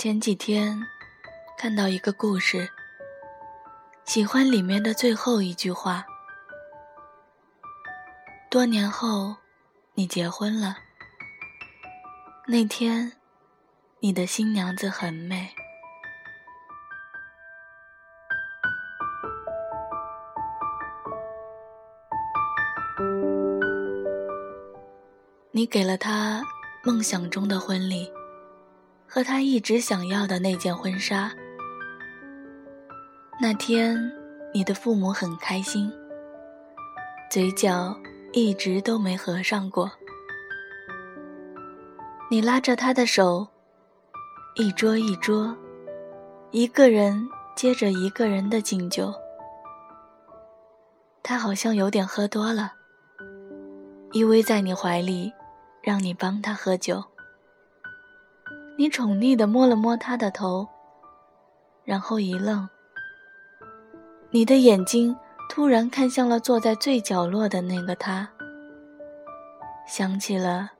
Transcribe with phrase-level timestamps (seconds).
[0.00, 0.80] 前几天
[1.58, 2.66] 看到一个故事，
[4.06, 6.06] 喜欢里面的最后一句话。
[8.48, 9.36] 多年后，
[9.92, 10.78] 你结婚了。
[12.46, 13.12] 那天，
[13.98, 15.50] 你的新娘子很美。
[25.50, 26.42] 你给了她
[26.82, 28.10] 梦想中的婚礼，
[29.10, 31.32] 和他一直想要的那件婚纱。
[33.40, 33.98] 那天，
[34.54, 35.92] 你的父母很开心，
[37.30, 37.96] 嘴角。
[38.32, 39.90] 一直都没合上过。
[42.30, 43.48] 你拉着他的手，
[44.54, 45.52] 一桌一桌，
[46.52, 49.12] 一个人接着一个人的敬酒。
[51.24, 52.72] 他好像有点喝多了，
[54.12, 55.32] 依偎在你怀里，
[55.82, 57.02] 让你帮他喝酒。
[58.80, 60.66] 你宠溺地摸了摸他的头，
[61.84, 62.66] 然后一愣，
[64.30, 65.14] 你的眼睛。
[65.50, 68.30] 突然看向了坐在最角落的那个他，
[69.84, 70.70] 想起了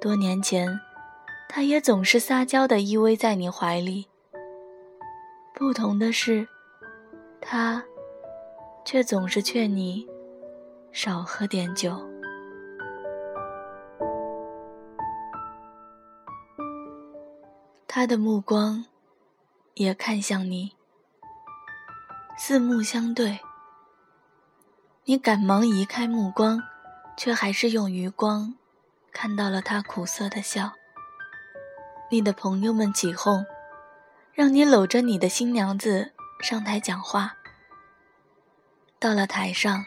[0.00, 0.68] 多年前，
[1.48, 4.08] 他也总是撒娇的依偎在你怀里。
[5.54, 6.46] 不同的是，
[7.40, 7.82] 他
[8.84, 10.06] 却总是劝你
[10.92, 11.98] 少喝点酒。
[17.92, 18.84] 他的目光
[19.74, 20.76] 也看向你，
[22.38, 23.40] 四目相对。
[25.06, 26.62] 你赶忙移开目光，
[27.16, 28.54] 却还是用余光
[29.10, 30.74] 看到了他苦涩的笑。
[32.12, 33.44] 你的朋友们起哄，
[34.32, 37.38] 让你搂着你的新娘子上台讲话。
[39.00, 39.84] 到了台上，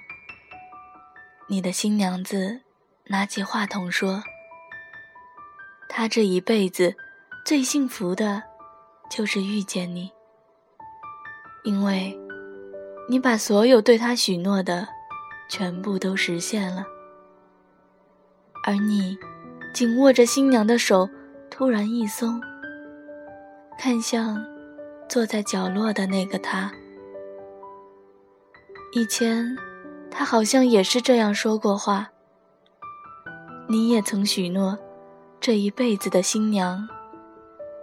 [1.48, 2.64] 你的新娘子
[3.06, 4.22] 拿起话筒说
[5.88, 6.98] ：“她这一辈子
[7.46, 8.42] 最幸福的，
[9.10, 10.12] 就是遇见你，
[11.64, 12.18] 因为
[13.10, 14.88] 你把所有对他许诺的。”
[15.50, 16.84] 全部都实现了，
[18.64, 19.16] 而你
[19.72, 21.08] 紧握着新娘的手，
[21.52, 22.42] 突然一松，
[23.78, 24.44] 看向
[25.08, 26.72] 坐在角落的那个他。
[28.94, 29.56] 以前，
[30.10, 32.10] 他好像也是这样说过话。
[33.68, 34.76] 你也曾许诺，
[35.40, 36.88] 这一辈子的新娘，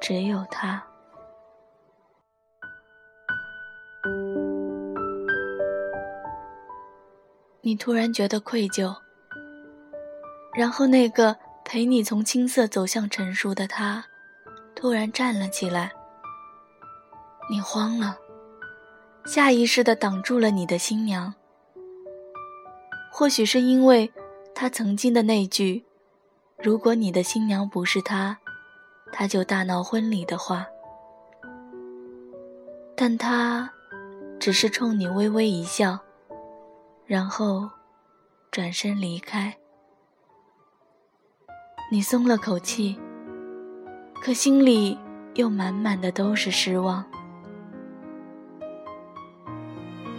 [0.00, 0.83] 只有他。
[7.62, 8.97] 你突然觉得愧疚，
[10.55, 14.06] 然后那个陪你从青涩走向成熟的他，
[14.75, 15.93] 突然站了起来。
[17.50, 18.17] 你慌了，
[19.27, 21.34] 下意识地挡住了你的新娘。
[23.12, 24.11] 或许是因为
[24.55, 25.84] 他曾经的那句
[26.62, 28.38] “如果你的新娘不是他，
[29.12, 30.66] 他就大闹婚礼”的话，
[32.97, 33.71] 但他
[34.38, 35.98] 只是冲你微微一笑。
[37.06, 37.69] 然后，
[38.53, 39.56] 转身离开。
[41.91, 42.97] 你松了口气，
[44.22, 44.97] 可心里
[45.34, 47.04] 又满满的都是失望。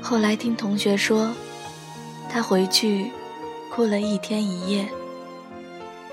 [0.01, 1.31] 后来听同学说，
[2.29, 3.09] 他回去
[3.73, 4.85] 哭了一天一夜，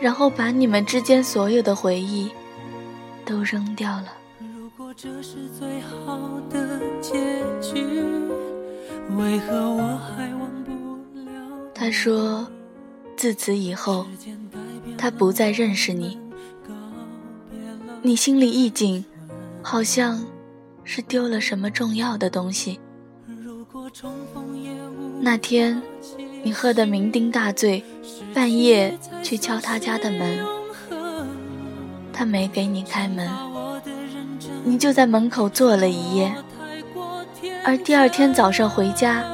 [0.00, 2.30] 然后把你们之间所有的回忆
[3.28, 4.06] 都扔掉了。
[4.40, 7.12] 如果这是最好的结
[7.60, 7.84] 局，
[9.18, 10.48] 为何我还忘？
[11.74, 12.48] 他说
[13.18, 14.06] ：“自此以后，
[14.96, 16.18] 他不再认识你。
[18.00, 19.04] 你心里一紧，
[19.62, 20.24] 好像
[20.82, 22.80] 是丢了什么重要的东西。
[25.20, 25.82] 那天，
[26.42, 27.84] 你喝得酩酊大醉，
[28.32, 30.38] 半夜去敲他家的门，
[32.18, 33.30] 他没给你开门，
[34.64, 36.34] 你就在门口坐了一夜。
[37.64, 39.24] 而第二天早上回家，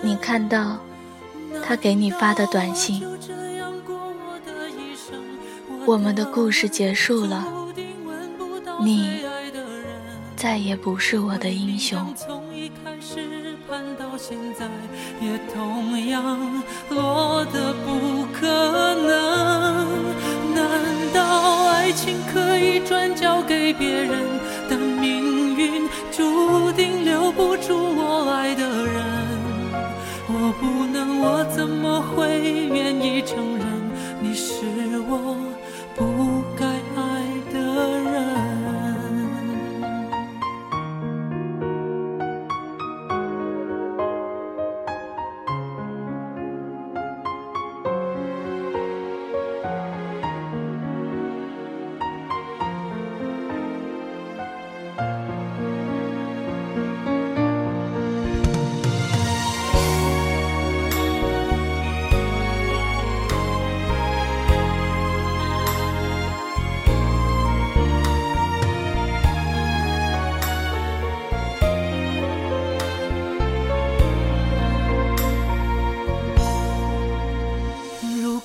[0.00, 0.78] 你看到。”
[1.64, 3.04] 他给你发的短信，
[5.86, 7.46] 我们的故事结束了，
[8.80, 9.20] 你
[10.34, 12.12] 再也不是我的英雄。
[15.20, 19.41] 也同样落得不可能。
[22.84, 23.41] 转角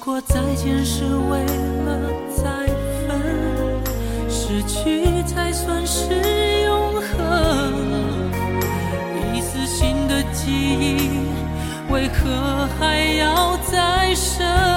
[0.08, 1.44] 如果再见是为
[1.84, 2.66] 了再
[3.10, 3.20] 分，
[4.30, 7.12] 失去才算是永恒。
[9.36, 11.10] 一次新的记忆，
[11.92, 14.77] 为何还要再生？